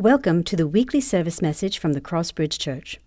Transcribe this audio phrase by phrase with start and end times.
[0.00, 2.98] Welcome to the weekly service message from the Crossbridge Church.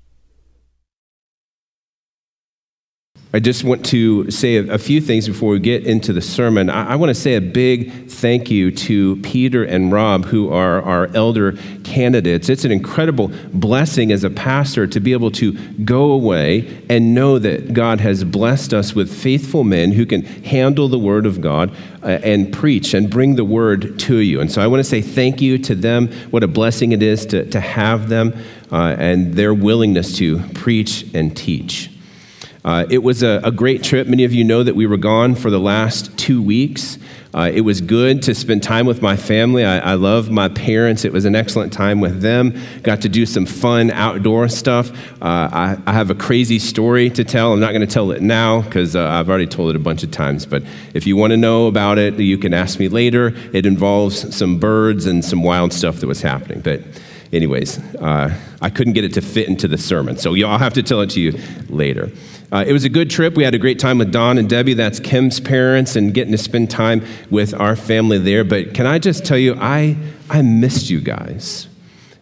[3.35, 6.71] I just want to say a, few things before we get into the sermon.
[6.71, 10.81] I, I, want to say a big thank you to Peter and Rob, who are
[10.83, 12.49] our elder candidates.
[12.49, 17.41] It's an incredible blessing as a pastor to be able to go away and know
[17.41, 21.75] that God has blessed us with faithful men who can handle the word of God
[22.05, 24.41] uh, and preach and bring the word to you.
[24.41, 26.07] And so I want to say thank you to them.
[26.31, 28.33] What a blessing it is to, to have them
[28.71, 31.91] uh, and their willingness to preach and teach.
[32.65, 34.07] Uh, it was a, a, great trip.
[34.07, 36.97] Many of you know that we were gone for the last two weeks.
[37.35, 39.67] Uh, it was good to spend time with my family.
[39.67, 41.05] I, I, love my parents.
[41.05, 42.59] It was an excellent time with them.
[42.83, 44.91] Got to do some fun outdoor stuff.
[45.21, 47.53] Uh, I, I, have a crazy story to tell.
[47.53, 50.03] I'm not going to tell it now because uh, I've already told it a bunch
[50.03, 50.47] of times.
[50.47, 50.63] But
[50.95, 53.35] if you want to know about it, you can ask me later.
[53.53, 56.61] It involves some birds and some wild stuff that was happening.
[56.61, 56.81] But
[57.31, 60.17] anyways, uh, I couldn't get it to fit into the sermon.
[60.17, 62.11] So I'll have to tell it to you later.
[62.55, 63.35] Uh, it was a good trip.
[63.35, 64.75] We had a great time with Don and Debbie.
[64.75, 68.45] That's Kim's parents, and getting to spend time with our family there.
[68.45, 69.97] But can I just tell you, I,
[70.31, 71.67] I missed you guys.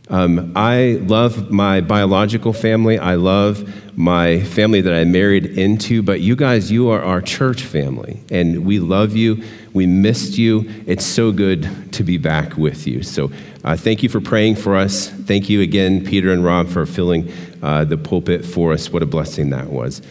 [0.09, 2.99] Um, I love my biological family.
[2.99, 6.03] I love my family that I married into.
[6.03, 9.45] But you guys, you are our church family, and we love you.
[9.75, 10.65] We missed you.
[10.87, 13.03] It's so good to be back with you.
[13.03, 13.31] So
[13.65, 15.11] uh, thank you for praying for us.
[15.11, 17.31] Thank you again, Peter and Rob, for filling
[17.63, 18.91] uh, the pulpit for us.
[18.91, 20.03] What a blessing that was.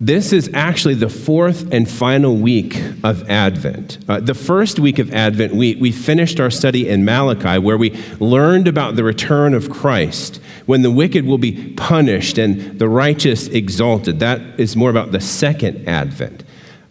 [0.00, 3.98] This is actually the fourth and final week of Advent.
[4.08, 7.90] Uh, the first week of Advent, we, we finished our study in Malachi, where we
[8.20, 13.48] learned about the return of Christ, when the wicked will be punished and the righteous
[13.48, 14.20] exalted.
[14.20, 16.44] That is more about the second Advent.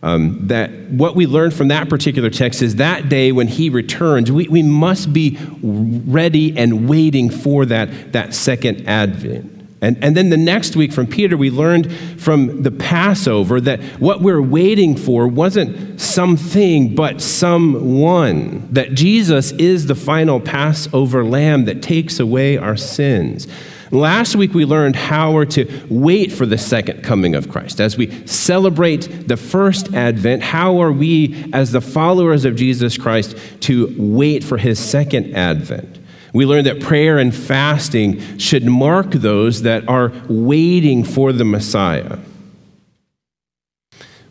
[0.03, 4.31] Um, that what we learned from that particular text is that day when he returns,
[4.31, 9.56] we, we must be ready and waiting for that, that second Advent.
[9.79, 14.21] And, and then the next week from Peter, we learned from the Passover that what
[14.21, 18.67] we're waiting for wasn't something, but someone.
[18.73, 23.47] That Jesus is the final Passover lamb that takes away our sins.
[23.91, 27.79] Last week, we learned how we're to wait for the second coming of Christ.
[27.79, 33.38] As we celebrate the first advent, how are we, as the followers of Jesus Christ,
[33.61, 35.97] to wait for his second advent?
[36.33, 42.19] We learned that prayer and fasting should mark those that are waiting for the Messiah.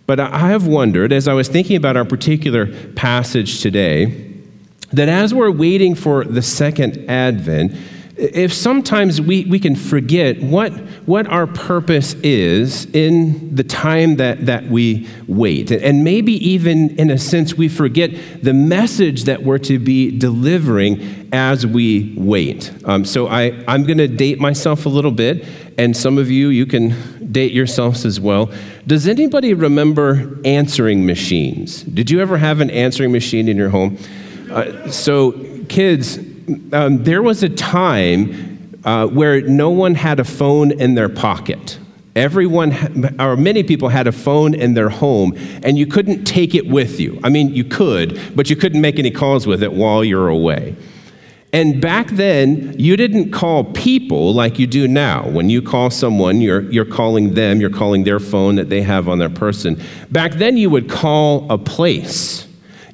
[0.06, 4.32] But I have wondered, as I was thinking about our particular passage today,
[4.92, 7.76] that as we're waiting for the second advent,
[8.16, 10.72] if sometimes we, we can forget what,
[11.06, 15.71] what our purpose is in the time that, that we wait.
[15.71, 18.10] And maybe even in a sense, we forget
[18.43, 22.72] the message that we're to be delivering as we wait.
[22.87, 26.49] Um, so I, I'm going to date myself a little bit, and some of you,
[26.49, 28.50] you can date yourselves as well.
[28.87, 31.82] Does anybody remember answering machines?
[31.82, 33.99] Did you ever have an answering machine in your home?
[34.50, 35.32] Uh, so,
[35.69, 36.19] kids,
[36.72, 41.78] um, there was a time uh, where no one had a phone in their pocket.
[42.14, 42.72] Everyone,
[43.20, 46.98] or many people, had a phone in their home, and you couldn't take it with
[46.98, 47.20] you.
[47.22, 50.76] I mean, you could, but you couldn't make any calls with it while you're away.
[51.52, 55.28] And back then, you didn't call people like you do now.
[55.28, 59.08] When you call someone, you're, you're calling them, you're calling their phone that they have
[59.08, 59.80] on their person.
[60.10, 62.45] Back then, you would call a place.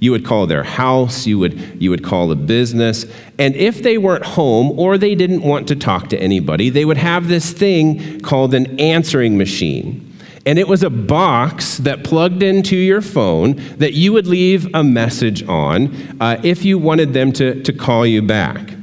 [0.02, 3.06] You would call their house, you would, you would call a business.
[3.38, 6.96] And if they weren't home or they didn't want to talk to anybody, they would
[6.96, 10.12] have this thing called an answering machine.
[10.44, 14.82] And it was a box that plugged into your phone that you would leave a
[14.82, 18.74] message on uh, if you wanted them to, to call you back.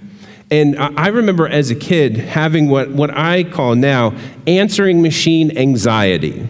[0.50, 4.16] And I remember as a kid having what, what I call now
[4.48, 6.48] answering machine anxiety.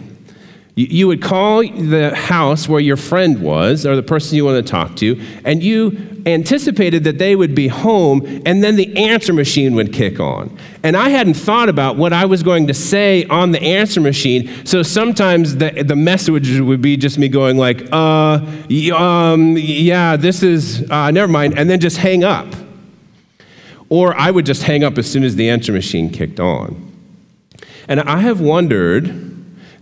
[0.86, 4.70] You would call the house where your friend was, or the person you want to
[4.70, 9.74] talk to, and you anticipated that they would be home, and then the answer machine
[9.74, 10.56] would kick on.
[10.82, 14.50] And I hadn't thought about what I was going to say on the answer machine,
[14.64, 18.40] so sometimes the, the message would be just me going like, uh,
[18.94, 22.46] um, yeah, this is, uh, never mind, and then just hang up.
[23.88, 26.92] Or I would just hang up as soon as the answer machine kicked on.
[27.88, 29.26] And I have wondered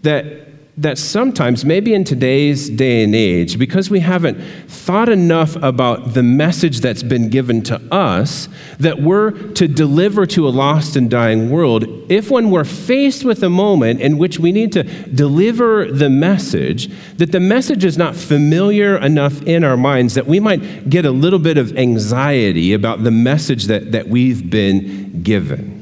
[0.02, 0.47] that
[0.78, 6.22] that sometimes, maybe in today's day and age, because we haven't thought enough about the
[6.22, 8.48] message that's been given to us,
[8.78, 13.42] that we're to deliver to a lost and dying world, if when we're faced with
[13.42, 18.14] a moment in which we need to deliver the message, that the message is not
[18.14, 23.02] familiar enough in our minds, that we might get a little bit of anxiety about
[23.02, 25.77] the message that, that we've been given.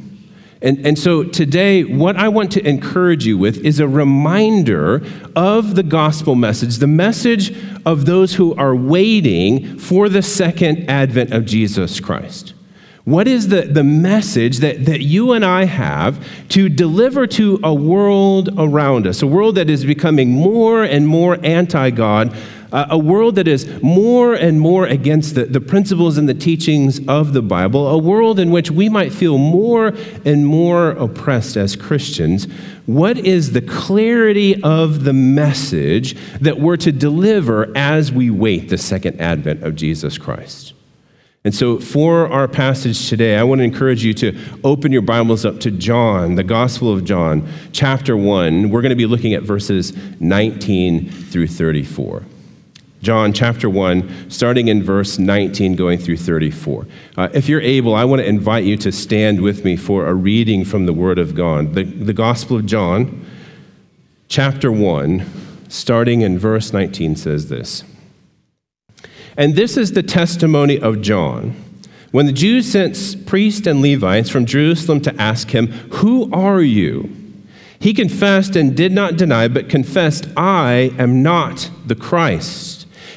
[0.67, 5.01] And, and so today, what I want to encourage you with is a reminder
[5.37, 11.33] of the gospel message, the message of those who are waiting for the second advent
[11.33, 12.55] of Jesus Christ.
[13.05, 17.73] What is the, the message that, that you and I have to deliver to a
[17.73, 22.37] world around us, a world that is becoming more and more anti God,
[22.73, 27.01] uh, a world that is more and more against the, the principles and the teachings
[27.09, 29.93] of the Bible, a world in which we might feel more
[30.25, 32.45] and more oppressed as Christians,
[32.87, 38.79] what is the clarity of the message that we're to deliver as we wait the
[38.79, 40.73] second advent of Jesus Christ?
[41.47, 45.45] And so, for our passage today, I want to encourage you to open your Bibles
[45.45, 48.69] up to John, the Gospel of John, chapter 1.
[48.69, 52.25] We're going to be looking at verses 19 through 34.
[53.03, 56.87] John chapter 1, starting in verse 19, going through 34.
[57.17, 60.15] Uh, if you're able, I want to invite you to stand with me for a
[60.15, 61.75] reading from the Word of God.
[61.75, 63.25] The, the Gospel of John,
[64.29, 65.25] chapter 1,
[65.69, 67.85] starting in verse 19, says this
[69.37, 71.55] And this is the testimony of John.
[72.13, 77.15] When the Jews sent priests and Levites from Jerusalem to ask him, Who are you?
[77.79, 82.76] He confessed and did not deny, but confessed, I am not the Christ.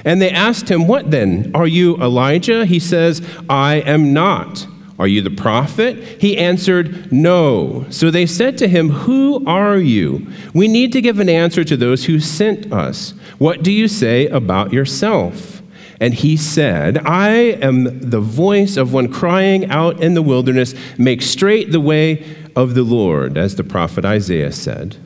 [0.10, 1.52] And they asked him, What then?
[1.54, 2.66] Are you Elijah?
[2.66, 4.66] He says, I am not.
[4.98, 5.98] Are you the prophet?
[6.20, 7.86] He answered, No.
[7.92, 10.26] So they said to him, Who are you?
[10.56, 13.12] We need to give an answer to those who sent us.
[13.38, 15.62] What do you say about yourself?
[16.00, 17.30] And he said, I
[17.62, 22.26] am the voice of one crying out in the wilderness, Make straight the way
[22.56, 24.98] of the Lord, as the prophet Isaiah said.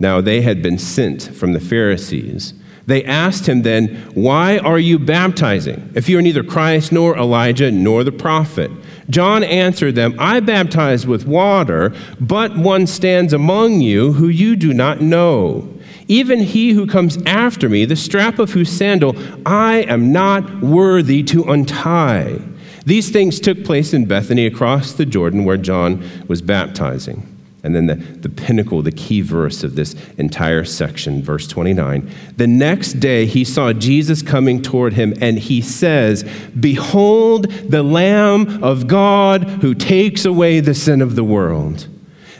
[0.00, 2.52] Now they had been sent from the Pharisees.
[2.86, 7.70] They asked him then, Why are you baptizing, if you are neither Christ nor Elijah
[7.70, 8.70] nor the prophet?
[9.10, 14.72] John answered them, I baptize with water, but one stands among you who you do
[14.72, 15.68] not know.
[16.08, 19.16] Even he who comes after me, the strap of whose sandal
[19.46, 22.40] I am not worthy to untie.
[22.84, 27.33] These things took place in Bethany across the Jordan where John was baptizing.
[27.64, 32.08] And then the, the pinnacle, the key verse of this entire section, verse 29.
[32.36, 36.24] The next day he saw Jesus coming toward him, and he says,
[36.60, 41.88] Behold the Lamb of God who takes away the sin of the world.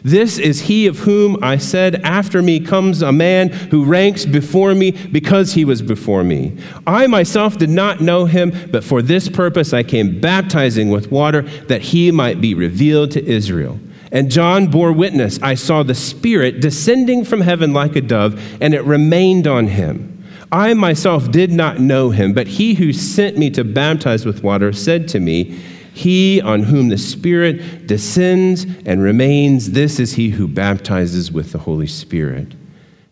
[0.03, 4.75] This is he of whom I said, After me comes a man who ranks before
[4.75, 6.59] me because he was before me.
[6.87, 11.43] I myself did not know him, but for this purpose I came baptizing with water
[11.69, 13.81] that he might be revealed to Israel.
[14.15, 18.73] And John bore witness I saw the Spirit descending from heaven like a dove, and
[18.73, 20.25] it remained on him.
[20.53, 24.73] I myself did not know him, but he who sent me to baptize with water
[24.73, 25.61] said to me,
[25.93, 31.59] He on whom the Spirit descends and remains, this is he who baptizes with the
[31.59, 32.55] Holy Spirit.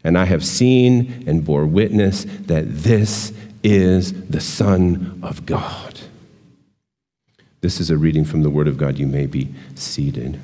[0.04, 3.32] And I have seen and bore witness that this
[3.64, 5.98] is the Son of God.
[7.60, 8.98] This is a reading from the Word of God.
[8.98, 10.40] You may be seated.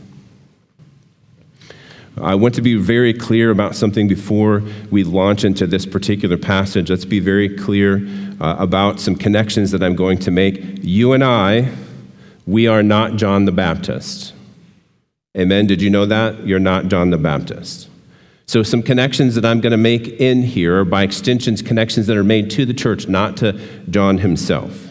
[2.23, 6.90] I want to be very clear about something before we launch into this particular passage.
[6.90, 8.07] Let's be very clear
[8.40, 10.61] uh, about some connections that I'm going to make.
[10.83, 11.73] You and I,
[12.47, 14.33] we are not John the Baptist.
[15.37, 15.66] Amen.
[15.66, 16.47] Did you know that?
[16.47, 17.88] You're not John the Baptist.
[18.47, 22.16] So, some connections that I'm going to make in here are by extensions, connections that
[22.16, 24.88] are made to the church, not to John himself.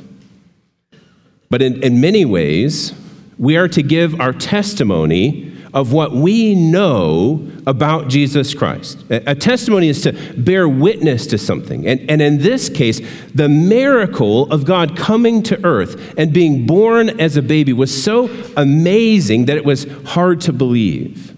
[1.50, 2.94] But in, in many ways,
[3.40, 5.47] we are to give our testimony
[5.78, 9.06] of what we know about Jesus Christ.
[9.12, 11.88] A, testimony is to bear witness to something.
[11.88, 13.00] And, and in this case,
[13.36, 18.26] the miracle of God coming to earth and being born as a baby was so
[18.58, 21.36] amazing that it was hard to believe.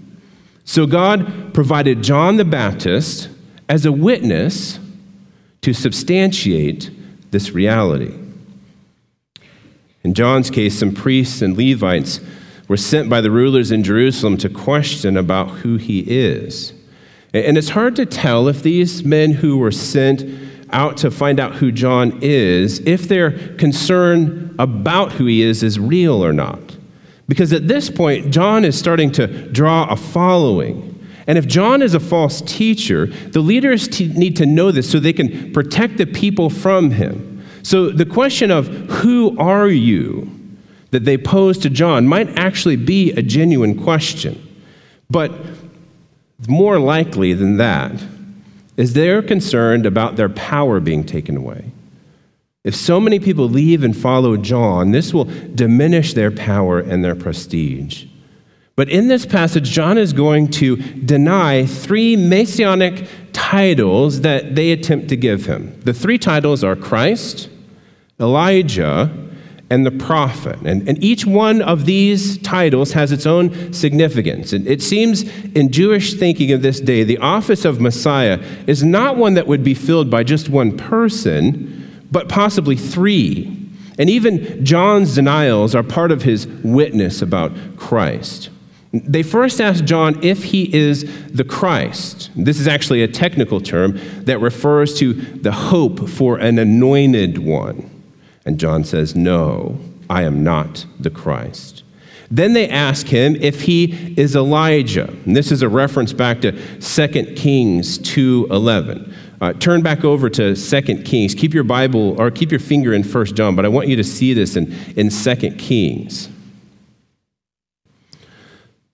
[0.63, 3.27] So God provided John the Baptist
[3.67, 4.79] as a witness
[5.63, 6.91] to substantiate
[7.31, 8.17] this reality.
[10.05, 12.21] In John's case, some priests and Levites
[12.69, 16.71] were sent by the rulers in Jerusalem to question about who he is.
[17.33, 20.23] And it's hard to tell if these men who were sent
[20.71, 25.79] out to find out who John is, if their concern about who he is is
[25.79, 26.77] real or not.
[27.27, 30.85] Because at this point, John is starting to draw a following.
[31.27, 34.99] And if John is a false teacher, the leaders t- need to know this so
[34.99, 37.43] they can protect the people from him.
[37.63, 40.38] So the question of who are you
[40.91, 44.45] that they pose to John might actually be a genuine question.
[45.09, 45.31] But
[46.47, 47.91] more likely than that
[48.77, 51.71] is they're concerned about their power being taken away.
[52.63, 57.15] If so many people leave and follow John, this will diminish their power and their
[57.15, 58.05] prestige.
[58.75, 65.09] But in this passage, John is going to deny three messianic titles that they attempt
[65.09, 65.77] to give him.
[65.81, 67.49] The three titles are Christ,
[68.19, 69.11] Elijah,
[69.69, 70.57] and the prophet.
[70.65, 74.53] And, and each one of these titles has its own significance.
[74.53, 75.23] And it seems
[75.55, 79.63] in Jewish thinking of this day, the office of Messiah is not one that would
[79.63, 81.75] be filled by just one person
[82.11, 83.55] but possibly three.
[83.97, 88.49] And even John's denials are part of his witness about Christ.
[88.91, 92.31] They first ask John if he is the Christ.
[92.35, 97.98] This is actually a technical term that refers to the hope for an anointed one.
[98.49, 99.79] And John says, No,
[100.09, 101.83] I am not the Christ.
[102.31, 105.07] Then they ask him if he is Elijah.
[105.07, 109.13] And this is a reference back to 2 Kings 2:11.
[109.39, 111.35] Uh, turn back over to 2 Kings.
[111.35, 114.03] Keep your Bible or keep your finger in 1 John, but I want you to
[114.03, 116.27] see this in, in 2 Kings.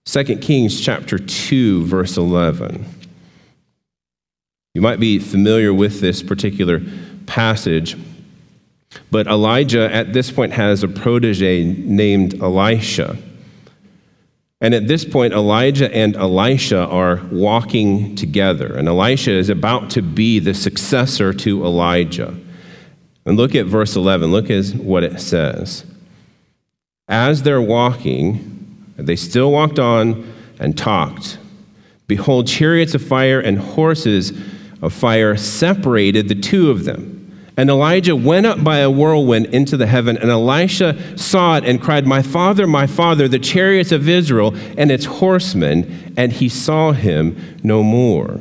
[0.04, 2.84] 2 Kings chapter 2, verse 11.
[4.74, 6.82] You might be familiar with this particular
[7.26, 7.96] passage,
[9.12, 13.18] but Elijah at this point has a protege named Elisha.
[14.62, 18.76] And at this point, Elijah and Elisha are walking together.
[18.76, 22.36] And Elisha is about to be the successor to Elijah.
[23.26, 24.32] And look at verse 11.
[24.32, 25.84] Look at what it says.
[27.08, 31.38] As they're walking, they still walked on and talked.
[32.08, 34.32] Behold, chariots of fire and horses
[34.82, 37.15] of fire separated the two of them.
[37.58, 41.82] And Elijah went up by a whirlwind into the heaven, and Elisha saw it and
[41.82, 46.92] cried, My father, my father, the chariots of Israel and its horsemen, and he saw
[46.92, 48.40] him no more.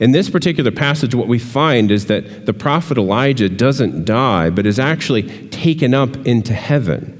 [0.00, 4.66] In this particular passage, what we find is that the prophet Elijah doesn't die, but
[4.66, 7.17] is actually taken up into heaven.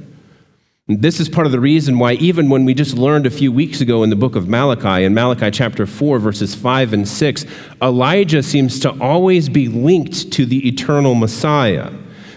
[0.90, 3.82] This is part of the reason why, even when we just learned a few weeks
[3.82, 7.44] ago in the book of Malachi, in Malachi chapter 4, verses 5 and 6,
[7.82, 11.92] Elijah seems to always be linked to the eternal Messiah.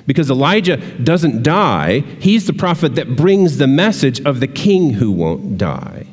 [0.05, 5.13] Because Elijah doesn't die, he's the prophet that brings the message of the king who
[5.13, 6.07] won't die.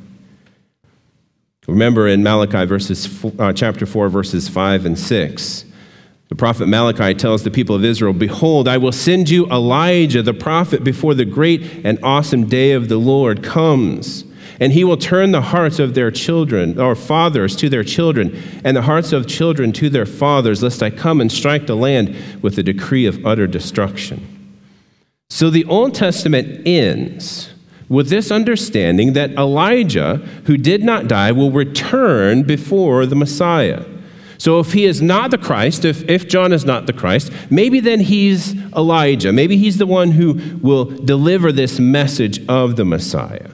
[1.67, 5.65] Remember in Malachi verses, uh, chapter 4, verses 5 and 6.
[6.29, 10.35] The prophet Malachi tells the people of Israel, Behold, I will send you Elijah the
[10.35, 14.25] prophet before the great and awesome day of the Lord comes.
[14.61, 18.77] And he will turn the hearts of their children, or fathers, to their children, and
[18.77, 22.59] the hearts of children to their fathers, lest I come and strike the land with
[22.59, 24.27] a decree of utter destruction.
[25.31, 27.51] So the Old Testament ends
[27.89, 33.85] with this understanding that Elijah, who did not die, will return before the Messiah.
[34.39, 37.81] So if he is not the Christ, if, if John is not the Christ, maybe
[37.81, 39.33] then he's Elijah.
[39.33, 43.51] Maybe he's the one who will deliver this message of the Messiah.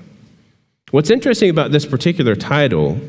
[0.91, 3.01] What's interesting about this particular title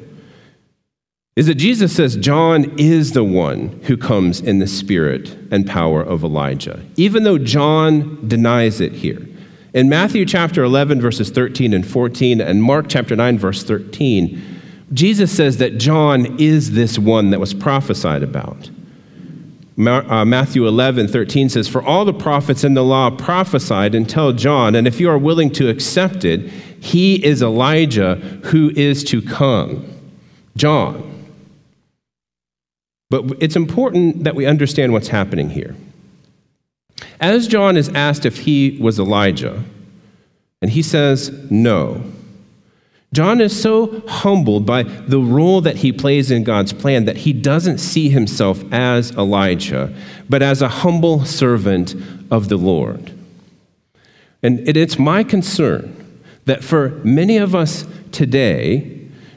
[1.35, 6.01] is that Jesus says John is the one who comes in the spirit and power
[6.01, 9.27] of Elijah, even though John denies it here.
[9.73, 14.54] In Matthew chapter 11, verses 13 and 14, and Mark chapter 9, verse 13,
[14.93, 18.69] Jesus says that John is this one that was prophesied about.
[19.77, 24.73] Uh, Matthew 11, 13 says, For all the prophets in the law prophesied until John,
[24.75, 26.49] and if you are willing to accept it,
[26.79, 28.15] he is Elijah
[28.45, 29.91] who is to come.
[30.55, 31.11] John.
[33.09, 35.75] But it's important that we understand what's happening here.
[37.19, 39.63] As John is asked if he was Elijah,
[40.61, 42.01] and he says no,
[43.15, 47.31] John is so humbled by the role that he plays in God's plan that he
[47.31, 49.95] doesn't see himself as Elijah,
[50.27, 51.95] but as a humble servant
[52.29, 53.13] of the Lord.
[54.43, 58.94] And it's my concern that for many of us today,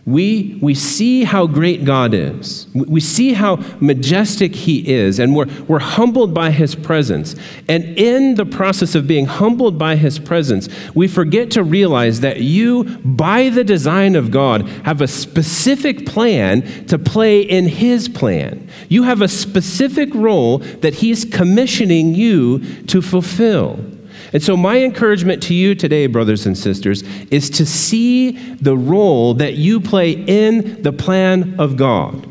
[0.08, 2.66] we, we see how great God is.
[2.72, 7.36] We see how majestic He is, and we're, we're humbled by His presence.
[7.68, 12.40] And in the process of being humbled by His presence, we forget to realize that
[12.40, 18.66] you, by the design of God, have a specific plan to play in His plan.
[18.88, 23.78] You have a specific role that He's commissioning you to fulfill.
[24.32, 29.34] And so, my encouragement to you today, brothers and sisters, is to see the role
[29.34, 32.26] that you play in the plan of God.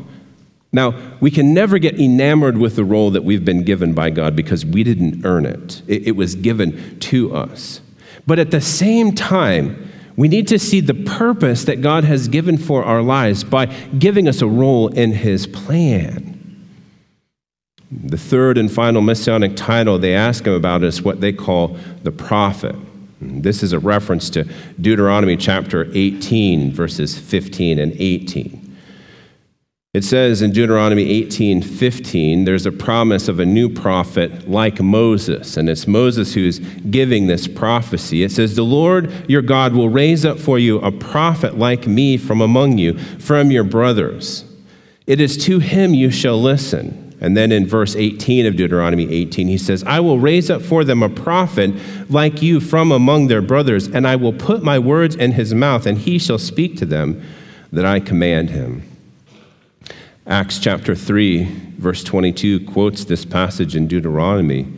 [0.72, 4.36] Now, we can never get enamored with the role that we've been given by God
[4.36, 7.80] because we didn't earn it, it, it was given to us.
[8.26, 12.58] But at the same time, we need to see the purpose that God has given
[12.58, 16.37] for our lives by giving us a role in His plan.
[17.90, 22.12] The third and final messianic title they ask him about is what they call the
[22.12, 22.76] prophet.
[23.20, 24.44] This is a reference to
[24.80, 28.76] Deuteronomy chapter 18, verses 15 and 18.
[29.94, 35.56] It says in Deuteronomy 18 15, there's a promise of a new prophet like Moses,
[35.56, 38.22] and it's Moses who's giving this prophecy.
[38.22, 42.18] It says, The Lord your God will raise up for you a prophet like me
[42.18, 44.44] from among you, from your brothers.
[45.06, 47.07] It is to him you shall listen.
[47.20, 50.84] And then in verse 18 of Deuteronomy 18, he says, I will raise up for
[50.84, 51.72] them a prophet
[52.08, 55.84] like you from among their brothers, and I will put my words in his mouth,
[55.86, 57.22] and he shall speak to them
[57.72, 58.82] that I command him.
[60.26, 61.44] Acts chapter 3,
[61.78, 64.68] verse 22 quotes this passage in Deuteronomy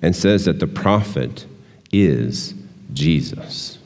[0.00, 1.44] and says that the prophet
[1.92, 2.54] is
[2.92, 3.78] Jesus.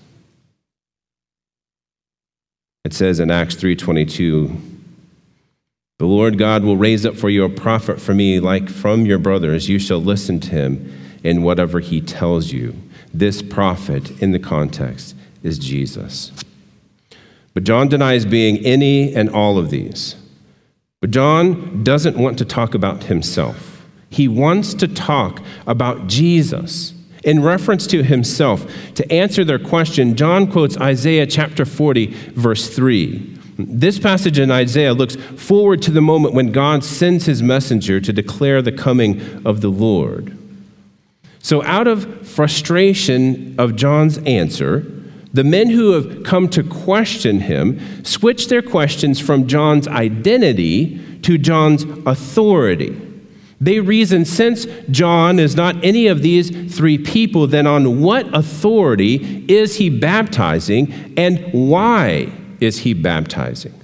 [2.85, 4.76] It says in Acts 3:22,
[5.99, 9.19] "The Lord God will raise up for you a prophet for me like from your
[9.19, 9.69] brothers.
[9.69, 10.93] You shall listen to him
[11.25, 12.75] in whatever he tells you."
[13.15, 16.33] This prophet in the context is Jesus.
[17.55, 20.17] But John denies being any and all of these.
[21.01, 23.87] But John doesn't want to talk about himself.
[24.11, 26.93] He wants to talk about Jesus.
[27.25, 33.36] In reference to himself, to answer their question, John quotes Isaiah chapter 40, verse 3.
[33.59, 38.13] This passage in Isaiah looks forward to the moment when God sends his messenger to
[38.13, 40.37] declare the coming of the Lord.
[41.39, 44.81] So, out of frustration of John's answer,
[45.33, 51.39] the men who have come to question him switch their questions from John's identity to
[51.39, 53.01] John's authority.
[53.61, 59.45] They reason since John is not any of these three people, then on what authority
[59.49, 63.75] is he baptizing and why is he baptizing?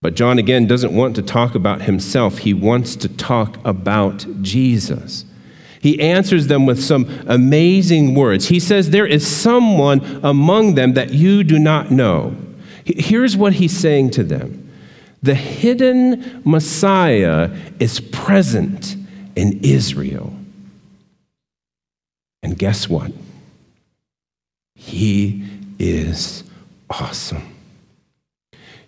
[0.00, 5.24] But John again doesn't want to talk about himself, he wants to talk about Jesus.
[5.80, 8.48] He answers them with some amazing words.
[8.48, 12.36] He says, There is someone among them that you do not know.
[12.84, 14.70] Here's what he's saying to them
[15.22, 18.96] The hidden Messiah is present
[19.36, 20.34] in Israel.
[22.42, 23.12] And guess what?
[24.74, 25.44] He
[25.78, 26.44] is
[26.88, 27.57] awesome.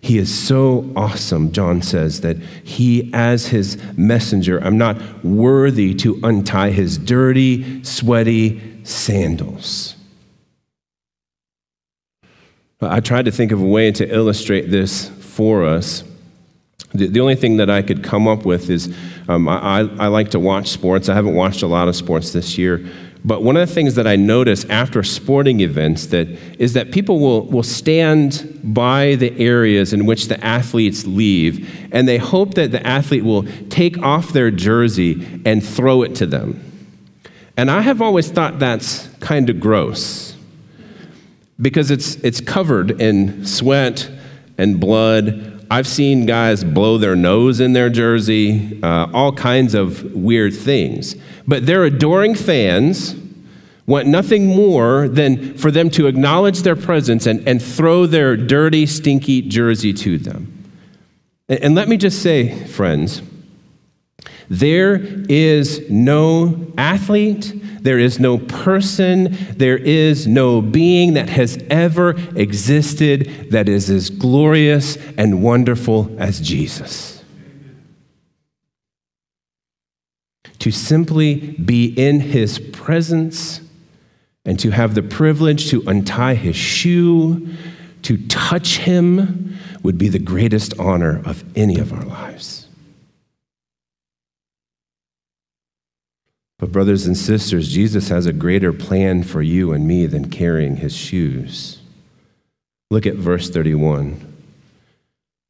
[0.01, 6.19] He is so awesome, John says, that he, as his messenger, I'm not worthy to
[6.23, 9.95] untie his dirty, sweaty sandals.
[12.81, 16.03] I tried to think of a way to illustrate this for us.
[16.93, 18.93] The, the only thing that I could come up with is
[19.29, 21.09] um, I, I like to watch sports.
[21.09, 22.83] I haven't watched a lot of sports this year,
[23.23, 26.27] but one of the things that I notice after sporting events that
[26.59, 32.07] is that people will, will stand by the areas in which the athletes leave, and
[32.07, 36.63] they hope that the athlete will take off their jersey and throw it to them.
[37.57, 40.35] And I have always thought that's kind of gross
[41.61, 44.09] because it's, it's covered in sweat
[44.57, 45.50] and blood.
[45.71, 51.15] I've seen guys blow their nose in their jersey, uh, all kinds of weird things.
[51.47, 53.15] But their adoring fans
[53.87, 58.85] want nothing more than for them to acknowledge their presence and, and throw their dirty,
[58.85, 60.69] stinky jersey to them.
[61.47, 63.21] And, and let me just say, friends,
[64.51, 64.95] there
[65.29, 73.49] is no athlete, there is no person, there is no being that has ever existed
[73.51, 77.21] that is as glorious and wonderful as Jesus.
[80.61, 83.61] to simply be in his presence
[84.45, 87.49] and to have the privilege to untie his shoe,
[88.03, 92.60] to touch him, would be the greatest honor of any of our lives.
[96.61, 100.75] But, brothers and sisters, Jesus has a greater plan for you and me than carrying
[100.75, 101.79] his shoes.
[102.91, 104.27] Look at verse 31.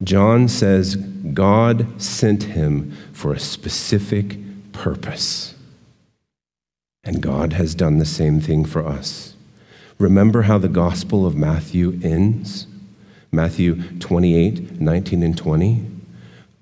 [0.04, 4.38] John says God sent him for a specific
[4.71, 5.54] purpose.
[7.04, 9.36] And God has done the same thing for us.
[10.00, 12.67] Remember how the Gospel of Matthew ends?
[13.34, 15.86] Matthew 28 19 and 20.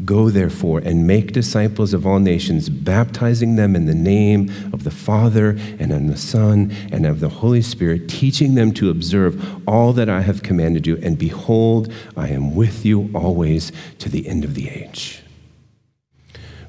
[0.05, 4.91] Go therefore and make disciples of all nations, baptizing them in the name of the
[4.91, 9.91] Father and of the Son and of the Holy Spirit, teaching them to observe all
[9.93, 10.97] that I have commanded you.
[11.03, 15.21] And behold, I am with you always to the end of the age.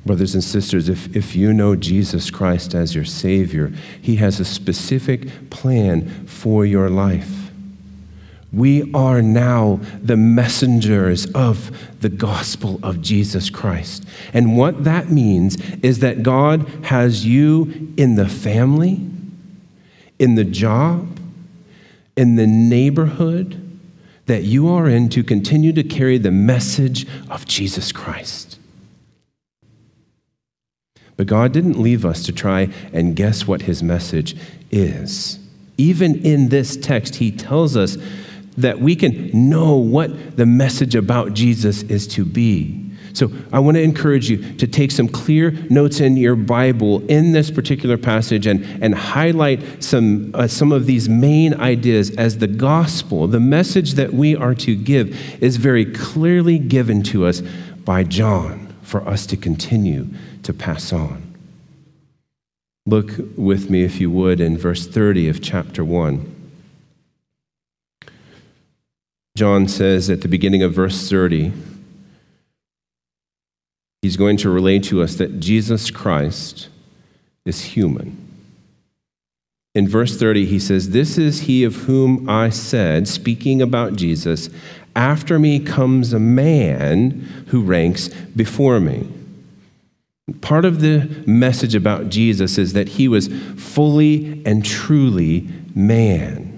[0.05, 4.45] Brothers and sisters, if, if you know Jesus Christ as your Savior, He has a
[4.45, 7.39] specific plan for your life.
[8.52, 14.04] We are now the messengers of the gospel of Jesus Christ.
[14.32, 19.00] And what that means is that God has you in the family,
[20.18, 21.20] in the job,
[22.16, 23.56] in the neighborhood
[24.26, 28.58] that you are in to continue to carry the message of Jesus Christ.
[31.16, 34.36] But God didn't leave us to try and guess what his message
[34.70, 35.38] is.
[35.76, 37.96] Even in this text, he tells us
[38.61, 42.90] that we can know what the message about Jesus is to be.
[43.12, 47.33] So I want to encourage you to take some clear notes in your Bible in
[47.33, 52.46] this particular passage and, and highlight some, uh, some of these main ideas as the
[52.46, 57.42] gospel, the message that we are to give, is very clearly given to us
[57.85, 60.09] by John for us to continue
[60.42, 61.27] to pass on.
[62.87, 66.39] Look with me, if you would, in verse 30 of chapter 1.
[69.40, 71.50] John says at the beginning of verse 30,
[74.03, 76.68] he's going to relate to us that Jesus Christ
[77.46, 78.18] is human.
[79.74, 84.50] In verse 30, he says, This is he of whom I said, speaking about Jesus,
[84.94, 89.09] after me comes a man who ranks before me.
[90.42, 96.49] Part of the message about Jesus is that he was fully and truly man.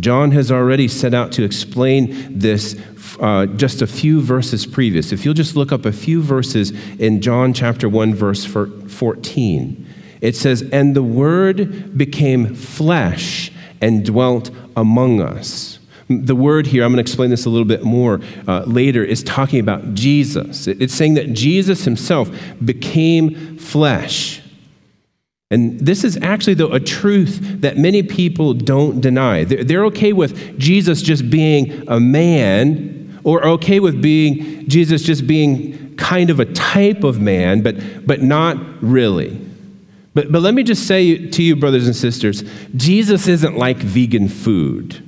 [0.00, 2.80] John has already set out to explain this
[3.20, 5.12] uh, just a few verses previous.
[5.12, 9.86] If you'll just look up a few verses in John chapter 1, verse 14,
[10.20, 15.78] it says, And the Word became flesh and dwelt among us.
[16.08, 19.24] The word here, I'm going to explain this a little bit more uh, later, is
[19.24, 20.68] talking about Jesus.
[20.68, 22.30] It's saying that Jesus himself
[22.64, 24.40] became flesh.
[25.50, 29.44] And this is actually, though, a truth that many people don't deny.
[29.44, 35.94] They're okay with Jesus just being a man, or okay with being Jesus just being
[35.96, 39.40] kind of a type of man, but, but not really.
[40.14, 42.42] But, but let me just say to you, brothers and sisters,
[42.74, 45.05] Jesus isn't like vegan food.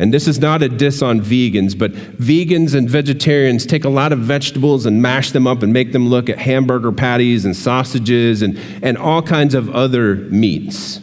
[0.00, 4.12] And this is not a diss on vegans, but vegans and vegetarians take a lot
[4.12, 8.42] of vegetables and mash them up and make them look at hamburger patties and sausages
[8.42, 11.00] and, and all kinds of other meats.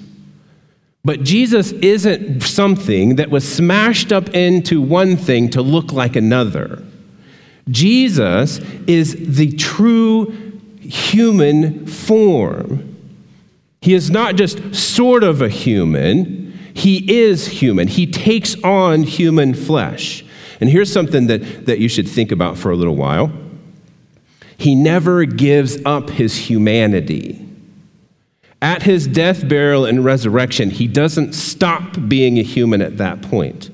[1.05, 6.83] But Jesus isn't something that was smashed up into one thing to look like another.
[7.69, 10.31] Jesus is the true
[10.79, 12.87] human form.
[13.81, 16.40] He is not just sort of a human.
[16.73, 20.23] He is human, he takes on human flesh.
[20.59, 23.31] And here's something that, that you should think about for a little while
[24.57, 27.47] He never gives up his humanity.
[28.61, 33.71] At his death, burial, and resurrection, he doesn't stop being a human at that point.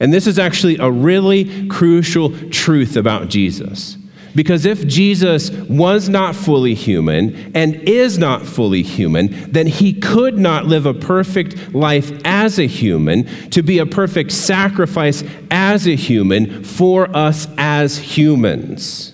[0.00, 3.98] And this is actually a really crucial truth about Jesus.
[4.34, 10.38] Because if Jesus was not fully human and is not fully human, then he could
[10.38, 15.94] not live a perfect life as a human, to be a perfect sacrifice as a
[15.94, 19.12] human for us as humans.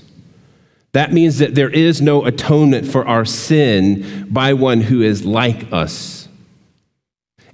[0.93, 5.73] That means that there is no atonement for our sin by one who is like
[5.73, 6.29] us.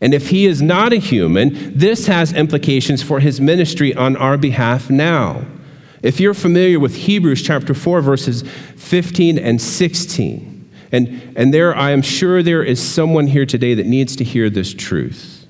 [0.01, 4.39] And if he is not a human, this has implications for his ministry on our
[4.39, 5.45] behalf now.
[6.07, 8.42] If you're familiar with Hebrews chapter 4, verses
[8.77, 13.87] 15 and 16, and, and there I am sure there is someone here today that
[13.87, 15.49] needs to hear this truth.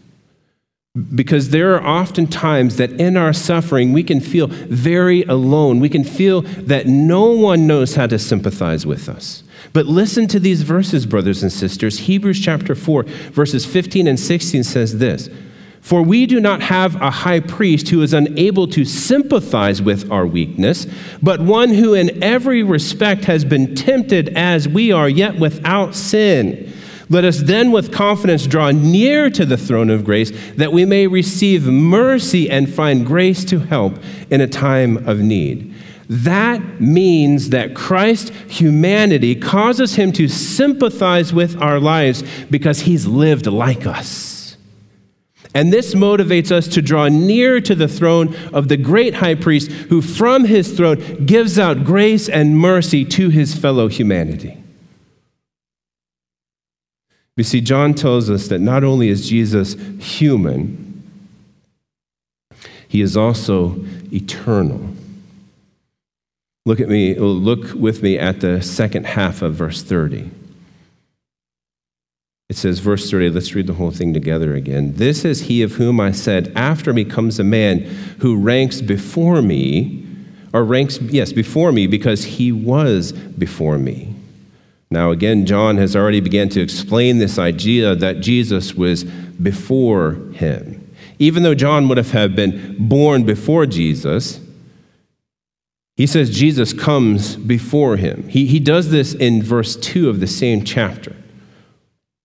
[1.15, 5.79] Because there are often times that in our suffering we can feel very alone.
[5.79, 9.43] We can feel that no one knows how to sympathize with us.
[9.75, 11.99] But listen to these verses, brothers and sisters.
[11.99, 15.29] Hebrews chapter 4, verses 15 and 16 says this
[15.87, 20.27] for we do not have a high priest who is unable to sympathize with our
[20.27, 20.85] weakness,
[21.23, 26.73] but one who in every respect has been tempted as we are, yet without sin.
[27.09, 31.07] Let us then with confidence draw near to the throne of grace that we may
[31.07, 33.95] receive mercy and find grace to help
[34.29, 35.73] in a time of need.
[36.09, 43.47] That means that Christ's humanity causes him to sympathize with our lives because he's lived
[43.47, 44.36] like us.
[45.57, 49.71] And this motivates us to draw near to the throne of the great high priest
[49.71, 54.63] who from his throne gives out grace and mercy to his fellow humanity.
[57.39, 61.03] You see, John tells us that not only is Jesus human,
[62.87, 64.87] he is also eternal.
[66.67, 70.31] Look at me, look with me at the second half of verse 30.
[72.49, 74.95] It says, verse 30, let's read the whole thing together again.
[74.95, 77.81] This is he of whom I said, After me comes a man
[78.21, 80.07] who ranks before me,
[80.53, 84.15] or ranks, yes, before me, because he was before me.
[84.93, 90.89] Now, again, John has already begun to explain this idea that Jesus was before him.
[91.19, 94.41] Even though John would have been born before Jesus,
[95.97, 98.29] he says Jesus comes before him.
[98.29, 101.17] He, he does this in verse 2 of the same chapter.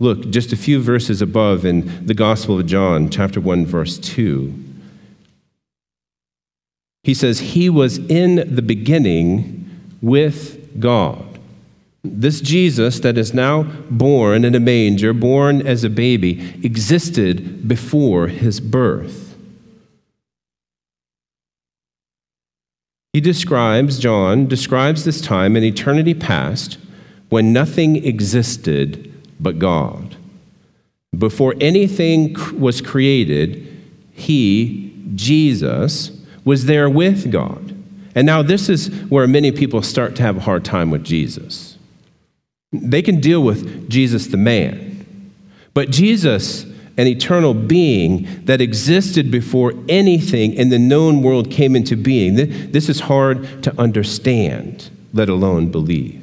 [0.02, 4.52] Look, just a few verses above in the Gospel of John, chapter 1, verse 2.
[7.04, 9.70] He says, He was in the beginning
[10.02, 11.38] with God.
[12.04, 13.62] This Jesus that is now
[13.92, 19.38] born in a manger, born as a baby, existed before his birth.
[23.14, 26.80] He describes, John describes this time in eternity past
[27.30, 29.11] when nothing existed
[29.42, 30.16] but God.
[31.18, 33.68] Before anything was created,
[34.14, 36.12] he, Jesus,
[36.46, 37.76] was there with God.
[38.16, 41.78] And now this is where many people start to have a hard time with Jesus.
[42.72, 45.34] They can deal with Jesus the man,
[45.74, 46.64] but Jesus,
[46.98, 52.36] an eternal being that existed before anything in the known world came into being,
[52.72, 56.21] this is hard to understand, let alone believe.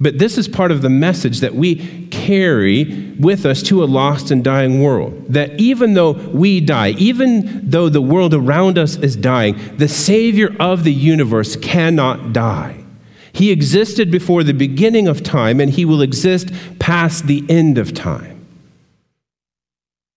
[0.00, 4.30] But this is part of the message that we carry with us to a lost
[4.30, 5.24] and dying world.
[5.28, 10.54] That even though we die, even though the world around us is dying, the Savior
[10.60, 12.84] of the universe cannot die.
[13.32, 17.92] He existed before the beginning of time, and he will exist past the end of
[17.92, 18.46] time.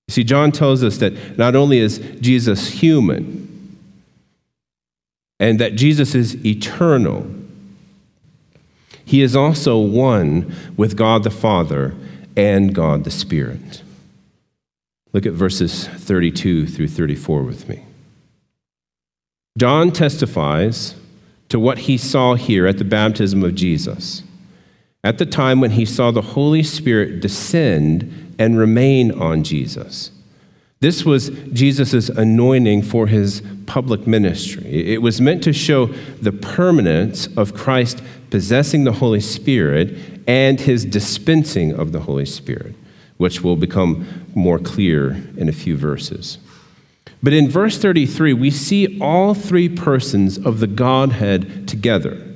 [0.09, 3.47] See, John tells us that not only is Jesus human,
[5.39, 7.25] and that Jesus is eternal
[9.11, 11.93] he is also one with God the Father
[12.37, 13.83] and God the Spirit.
[15.11, 17.83] Look at verses 32 through 34 with me.
[19.57, 20.95] John testifies
[21.49, 24.23] to what he saw here at the baptism of Jesus,
[25.03, 30.11] at the time when he saw the Holy Spirit descend and remain on Jesus.
[30.79, 34.93] This was Jesus' anointing for his public ministry.
[34.93, 35.87] It was meant to show
[36.21, 39.95] the permanence of Christ possessing the Holy Spirit
[40.27, 42.73] and his dispensing of the Holy Spirit,
[43.17, 46.39] which will become more clear in a few verses.
[47.21, 52.27] But in verse 33, we see all three persons of the Godhead together.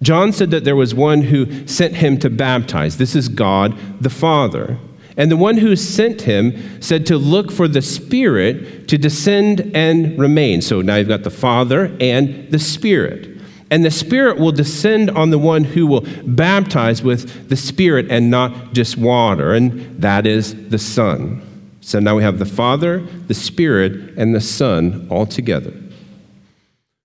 [0.00, 2.98] John said that there was one who sent him to baptize.
[2.98, 4.78] This is God the Father.
[5.16, 10.16] And the one who sent him said to look for the Spirit to descend and
[10.16, 10.62] remain.
[10.62, 13.37] So now you've got the Father and the Spirit.
[13.70, 18.30] And the Spirit will descend on the one who will baptize with the Spirit and
[18.30, 21.42] not just water, and that is the Son.
[21.80, 25.72] So now we have the Father, the Spirit, and the Son all together.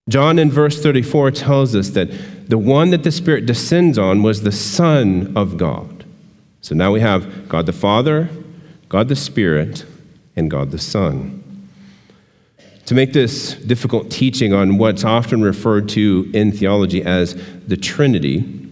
[0.09, 2.09] John in verse 34 tells us that
[2.49, 6.05] the one that the Spirit descends on was the Son of God.
[6.61, 8.29] So now we have God the Father,
[8.89, 9.85] God the Spirit,
[10.35, 11.42] and God the Son.
[12.87, 17.33] To make this difficult teaching on what's often referred to in theology as
[17.65, 18.63] the Trinity,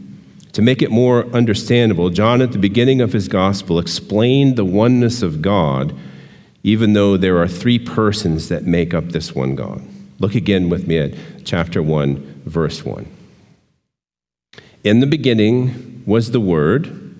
[0.52, 5.22] to make it more understandable, John, at the beginning of his gospel, explained the oneness
[5.22, 5.96] of God,
[6.64, 9.82] even though there are three persons that make up this one God.
[10.20, 11.14] Look again with me at
[11.46, 13.08] chapter 1, verse 1.
[14.84, 17.16] In the beginning was the Word,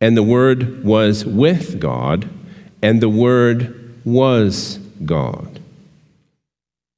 [0.00, 2.28] and the Word was with God,
[2.80, 5.53] and the Word was God.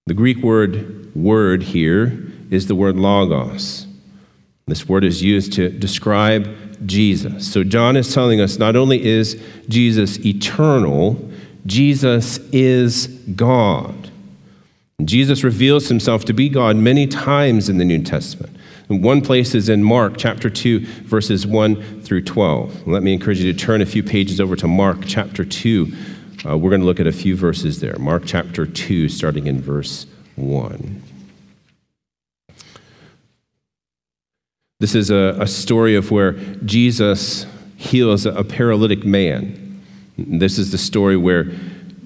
[0.07, 2.16] The Greek word word here
[2.49, 3.88] is the word logos.
[4.69, 7.53] This word is used to describe Jesus.
[7.53, 11.29] So John is telling us not only is Jesus eternal,
[11.66, 14.11] Jesus is God.
[15.05, 18.57] Jesus reveals himself to be God many times in the New Testament.
[18.88, 22.87] And one place is in Mark chapter 2, verses 1 through 12.
[22.87, 25.92] Let me encourage you to turn a few pages over to Mark chapter 2,
[26.46, 27.96] uh, we're going to look at a few verses there.
[27.98, 30.06] Mark chapter 2, starting in verse
[30.37, 31.02] 1.
[34.78, 36.32] This is a, a story of where
[36.64, 39.82] Jesus heals a paralytic man.
[40.18, 41.50] This is the story where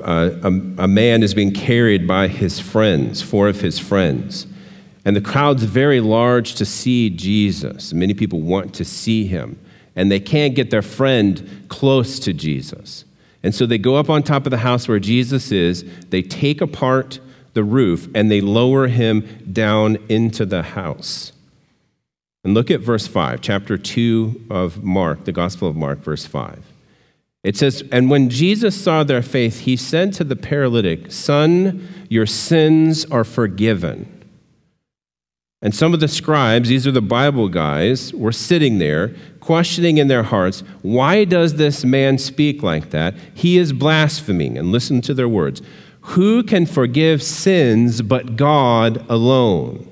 [0.03, 4.47] uh, a, a man is being carried by his friends, four of his friends.
[5.05, 7.93] And the crowd's very large to see Jesus.
[7.93, 9.59] Many people want to see him,
[9.97, 13.05] and they can't get their friend close to Jesus.
[13.43, 16.61] And so they go up on top of the house where Jesus is, they take
[16.61, 17.21] apart
[17.55, 21.33] the roof, and they lower him down into the house.
[22.45, 26.65] And look at verse 5, chapter 2 of Mark, the Gospel of Mark, verse 5.
[27.43, 32.27] It says, And when Jesus saw their faith, he said to the paralytic, Son, your
[32.27, 34.20] sins are forgiven.
[35.63, 40.09] And some of the scribes, these are the Bible guys, were sitting there questioning in
[40.09, 43.15] their hearts, Why does this man speak like that?
[43.35, 44.57] He is blaspheming.
[44.57, 45.61] And listen to their words
[46.03, 49.87] Who can forgive sins but God alone?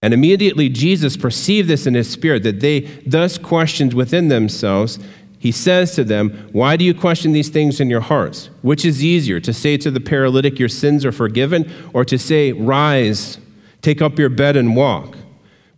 [0.00, 4.98] And immediately Jesus perceived this in his spirit, that they thus questioned within themselves
[5.42, 8.48] he says to them, Why do you question these things in your hearts?
[8.62, 12.52] Which is easier, to say to the paralytic, Your sins are forgiven, or to say,
[12.52, 13.38] Rise,
[13.82, 15.16] take up your bed and walk?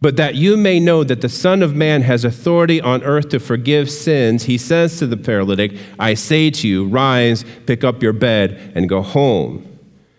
[0.05, 3.41] But that you may know that the Son of Man has authority on earth to
[3.41, 8.13] forgive sins, he says to the paralytic, I say to you, Rise, pick up your
[8.13, 9.79] bed, and go home.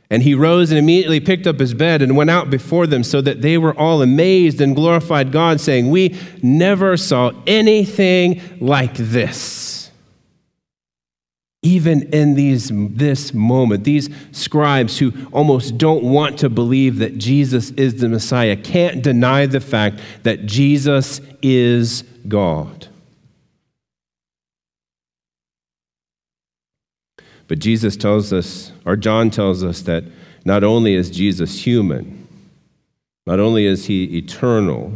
[0.10, 3.21] And he rose and immediately picked up his bed and went out before them, so
[3.21, 9.74] that they were all amazed and glorified God, saying, We never saw anything like this.
[11.65, 17.71] Even in these, this moment, these scribes who almost don't want to believe that Jesus
[17.71, 22.88] is the Messiah can't deny the fact that Jesus is God.
[27.47, 30.04] But Jesus tells us, or John tells us, that
[30.45, 32.28] not only is Jesus human,
[33.25, 34.93] not only is he eternal,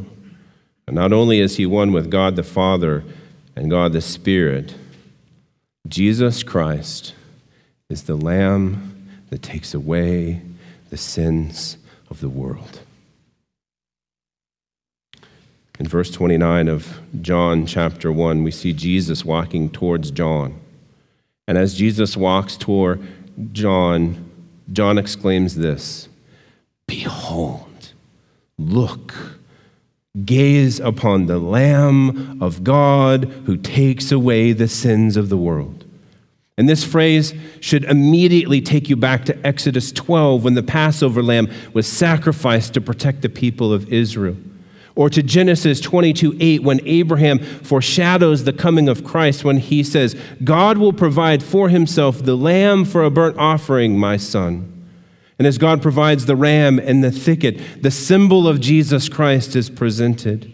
[0.85, 3.03] and not only is he one with God the Father
[3.55, 4.75] and God the Spirit,
[5.87, 7.13] Jesus Christ
[7.89, 10.41] is the Lamb that takes away
[10.89, 11.77] the sins
[12.09, 12.81] of the world.
[15.79, 20.59] In verse 29 of John chapter 1, we see Jesus walking towards John.
[21.47, 23.01] And as Jesus walks toward
[23.53, 24.29] John,
[24.73, 26.09] John exclaims this
[26.85, 27.93] Behold,
[28.57, 29.38] look,
[30.25, 35.85] gaze upon the Lamb of God who takes away the sins of the world.
[36.57, 41.49] And this phrase should immediately take you back to Exodus 12 when the Passover lamb
[41.73, 44.35] was sacrificed to protect the people of Israel
[44.99, 50.13] or to Genesis 22 8, when Abraham foreshadows the coming of Christ, when he says,
[50.43, 54.78] God will provide for himself the lamb for a burnt offering, my son.
[55.39, 59.69] And as God provides the ram in the thicket, the symbol of Jesus Christ is
[59.69, 60.53] presented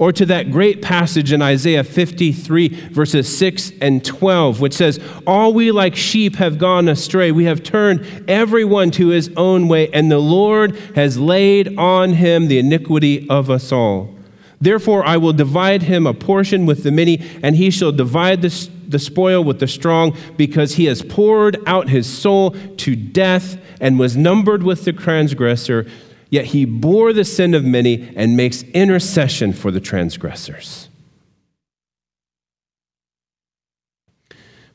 [0.00, 5.52] or to that great passage in Isaiah 53, verses 6 and 12, which says, All
[5.52, 7.32] we like sheep have gone astray.
[7.32, 12.48] We have turned everyone to his own way, and the Lord has laid on him
[12.48, 14.14] the iniquity of us all.
[14.58, 18.70] Therefore, I will divide him a portion with the many, and he shall divide the,
[18.90, 23.98] the spoil with the strong, because he has poured out his soul to death and
[23.98, 25.86] was numbered with the transgressor.
[26.28, 30.88] Yet he bore the sin of many and makes intercession for the transgressors.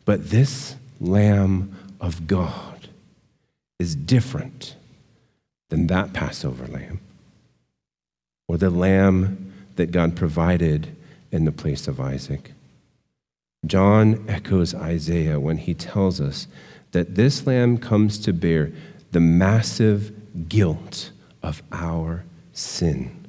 [0.03, 2.87] But this Lamb of God
[3.79, 4.75] is different
[5.69, 6.99] than that Passover lamb
[8.47, 10.95] or the lamb that God provided
[11.31, 12.51] in the place of Isaac.
[13.65, 16.47] John echoes Isaiah when he tells us
[16.91, 18.71] that this lamb comes to bear
[19.11, 20.13] the massive
[20.47, 22.23] guilt of our
[22.53, 23.27] sin.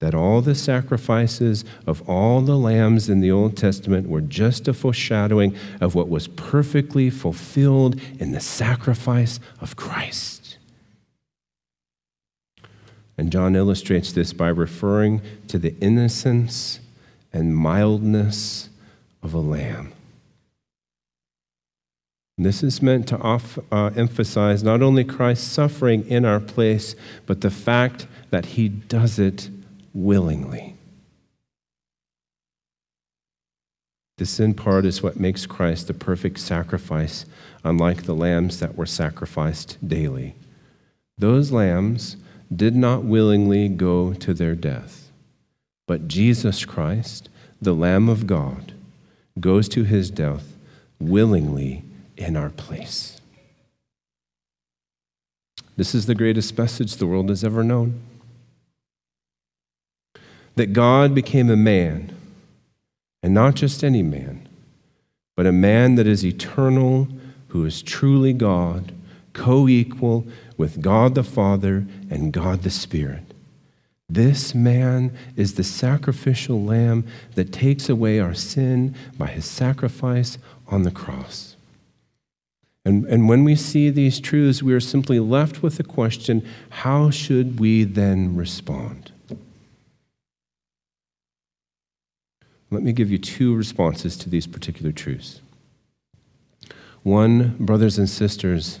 [0.00, 4.72] That all the sacrifices of all the lambs in the Old Testament were just a
[4.72, 10.56] foreshadowing of what was perfectly fulfilled in the sacrifice of Christ.
[13.18, 16.80] And John illustrates this by referring to the innocence
[17.34, 18.69] and mildness
[19.22, 19.92] of a lamb.
[22.38, 26.94] This is meant to off, uh, emphasize not only Christ's suffering in our place,
[27.26, 29.50] but the fact that he does it
[29.92, 30.74] willingly.
[34.16, 37.26] This, in part, is what makes Christ the perfect sacrifice,
[37.64, 40.34] unlike the lambs that were sacrificed daily.
[41.18, 42.16] Those lambs
[42.54, 45.10] did not willingly go to their death,
[45.86, 47.28] but Jesus Christ,
[47.60, 48.69] the Lamb of God,
[49.40, 50.56] goes to his death
[50.98, 51.84] willingly
[52.16, 53.20] in our place.
[55.76, 58.00] This is the greatest message the world has ever known
[60.56, 62.14] that God became a man,
[63.22, 64.46] and not just any man,
[65.36, 67.08] but a man that is eternal,
[67.48, 68.92] who is truly God,
[69.32, 70.26] co equal
[70.58, 73.29] with God the Father and God the Spirit.
[74.10, 77.06] This man is the sacrificial lamb
[77.36, 80.36] that takes away our sin by his sacrifice
[80.66, 81.54] on the cross.
[82.84, 87.10] And, and when we see these truths, we are simply left with the question how
[87.10, 89.12] should we then respond?
[92.72, 95.40] Let me give you two responses to these particular truths.
[97.04, 98.80] One, brothers and sisters,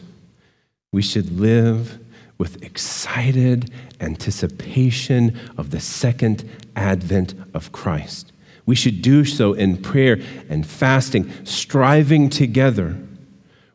[0.92, 1.98] we should live
[2.40, 3.70] with excited
[4.00, 8.32] anticipation of the second advent of Christ.
[8.64, 10.18] We should do so in prayer
[10.48, 12.96] and fasting, striving together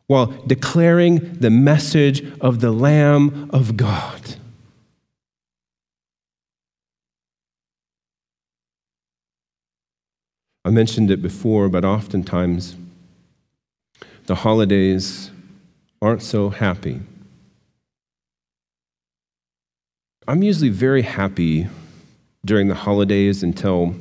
[0.08, 4.34] while declaring the message of the Lamb of God.
[10.64, 12.74] I mentioned it before, but oftentimes
[14.24, 15.30] the holidays
[16.02, 17.02] aren't so happy.
[20.28, 21.68] I'm usually very happy
[22.44, 23.94] during the holidays until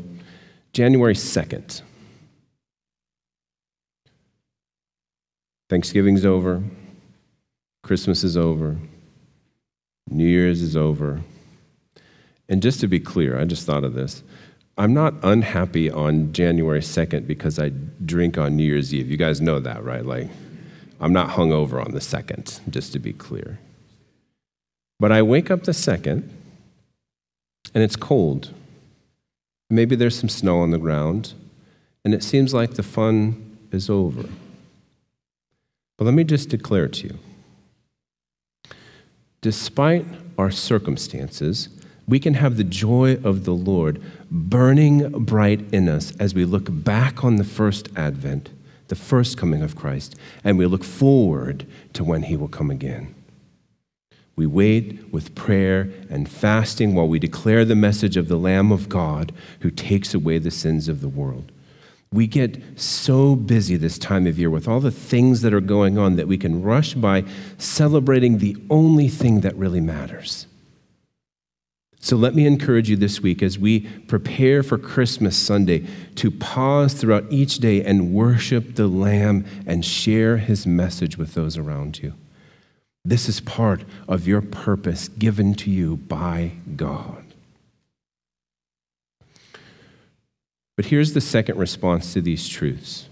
[0.73, 1.81] January 2nd.
[5.69, 6.63] Thanksgiving's over,
[7.83, 8.77] Christmas is over,
[10.09, 11.21] New Year's is over.
[12.49, 14.23] And just to be clear, I just thought of this.
[14.77, 17.69] I'm not unhappy on January 2nd because I
[18.03, 19.09] drink on New Year's Eve.
[19.09, 20.05] You guys know that, right?
[20.05, 20.29] Like,
[20.99, 23.59] I'm not hungover on the 2nd, just to be clear.
[24.99, 26.29] But I wake up the second,
[27.73, 28.53] and it's cold.
[29.69, 31.33] Maybe there's some snow on the ground,
[32.03, 34.29] and it seems like the fun is over.
[35.97, 37.19] But let me just declare to you
[39.41, 40.03] despite
[40.39, 41.69] our circumstances,
[42.07, 46.65] we can have the joy of the Lord burning bright in us as we look
[46.67, 48.49] back on the first advent,
[48.87, 53.14] the first coming of Christ, and we look forward to when he will come again.
[54.35, 58.89] We wait with prayer and fasting while we declare the message of the Lamb of
[58.89, 59.31] God
[59.61, 61.51] who takes away the sins of the world.
[62.11, 65.97] We get so busy this time of year with all the things that are going
[65.97, 67.23] on that we can rush by
[67.57, 70.47] celebrating the only thing that really matters.
[71.99, 76.93] So let me encourage you this week as we prepare for Christmas Sunday to pause
[76.93, 82.13] throughout each day and worship the Lamb and share his message with those around you.
[83.05, 87.23] This is part of your purpose given to you by God.
[90.75, 93.07] But here's the second response to these truths.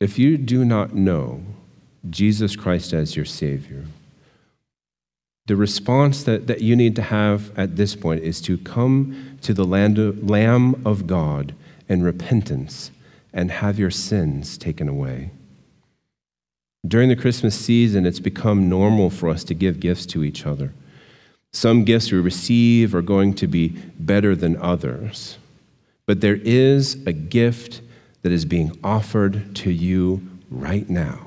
[0.00, 1.42] If you do not know
[2.10, 3.84] Jesus Christ as your Savior,
[5.46, 9.52] the response that, that you need to have at this point is to come to
[9.52, 11.54] the land of, Lamb of God
[11.88, 12.90] in repentance
[13.32, 15.30] and have your sins taken away.
[16.86, 20.72] During the Christmas season, it's become normal for us to give gifts to each other.
[21.52, 23.68] Some gifts we receive are going to be
[23.98, 25.38] better than others,
[26.06, 27.82] but there is a gift
[28.22, 31.26] that is being offered to you right now.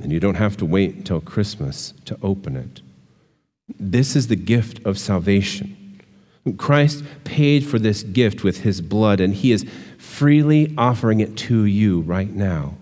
[0.00, 2.82] And you don't have to wait until Christmas to open it.
[3.80, 6.00] This is the gift of salvation.
[6.58, 9.66] Christ paid for this gift with his blood, and he is
[9.98, 12.74] freely offering it to you right now.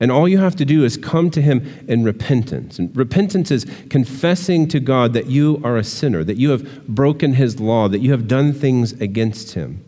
[0.00, 2.78] And all you have to do is come to Him in repentance.
[2.78, 7.34] And repentance is confessing to God that you are a sinner, that you have broken
[7.34, 9.84] His law, that you have done things against Him,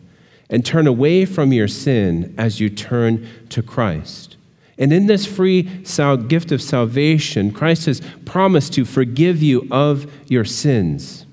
[0.51, 4.37] and turn away from your sin as you turn to Christ.
[4.77, 10.45] And in this free gift of salvation, Christ has promised to forgive you of your
[10.45, 11.25] sins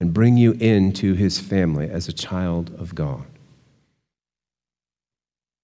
[0.00, 3.24] and bring you into His family as a child of God.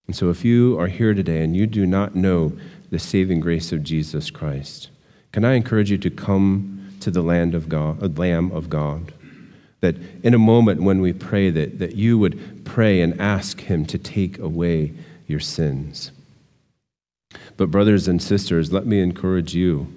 [0.08, 2.52] And so, if you are here today and you do not know
[2.90, 4.88] the saving grace of Jesus Christ,
[5.32, 9.12] can I encourage you to come to the land of God, Lamb of God?
[9.80, 13.84] That in a moment when we pray, that, that you would pray and ask Him
[13.84, 14.94] to take away
[15.26, 16.10] your sins.
[17.58, 19.92] But, brothers and sisters, let me encourage you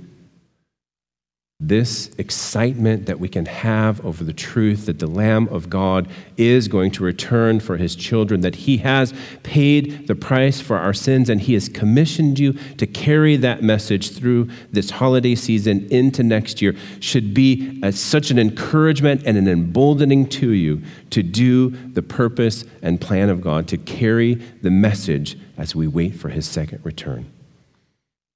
[1.64, 6.68] this excitement that we can have over the truth that the Lamb of God is
[6.68, 11.30] going to return for his children, that he has paid the price for our sins,
[11.30, 16.64] and he has commissioned you to carry that message through this holiday season into next
[16.64, 20.82] year, should be as such an encouragement and an emboldening to you
[21.12, 26.16] to do the purpose and plan of God, to carry the message as we wait
[26.16, 27.32] for his second return.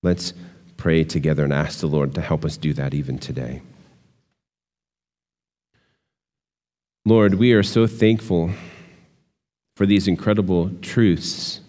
[0.03, 0.35] Let's
[0.77, 3.61] pray together and ask the Lord to help us do that even today.
[7.05, 8.51] Lord, we are so thankful
[9.75, 11.59] for these incredible truths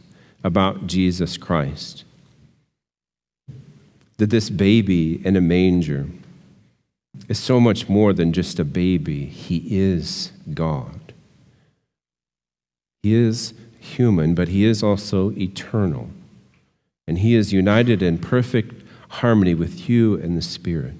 [0.43, 2.05] about Jesus Christ.
[4.17, 6.07] That this baby in a manger
[7.29, 11.13] is so much more than just a baby, he is God.
[13.03, 16.11] He is human, but he is also eternal.
[17.07, 18.76] And he is united in perfect
[19.17, 20.95] harmony with you and the Spirit.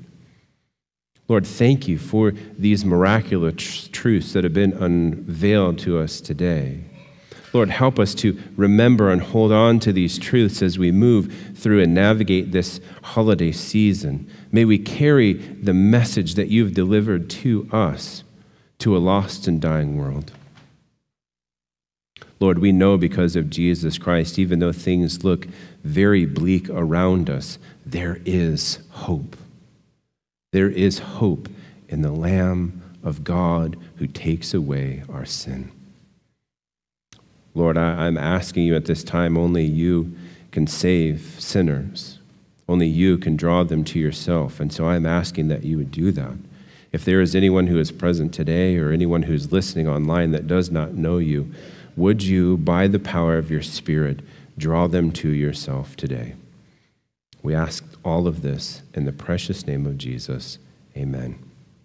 [1.29, 6.85] Lord, thank you for these miraculous truths that have been unveiled to us today.
[7.53, 11.83] Lord, help us to remember and hold on to these truths as we move through
[11.83, 14.31] and navigate this holiday season.
[14.53, 18.25] May we carry the message that you've delivered to us
[18.79, 20.33] to a lost and dying world.
[22.39, 25.47] Lord, we know because of Jesus Christ, even though things look
[25.83, 29.37] very bleak around us, there is hope.
[30.53, 31.49] There is hope
[31.89, 35.71] in the Lamb of God who takes away our sin.
[37.55, 40.15] Lord, I, am asking you at this time, only you
[40.51, 42.19] can save sinners.
[42.69, 44.59] Only you can draw them to yourself.
[44.59, 46.35] And so I'm asking that you would do that.
[46.93, 50.71] If there is anyone who is present today or anyone who's listening online that does
[50.71, 51.53] not know you,
[51.97, 54.21] would you, by the power of your Spirit,
[54.59, 56.35] draw them to yourself today?
[57.47, 60.59] We ask all of this in the precious name of Jesus.
[60.97, 61.46] Amen.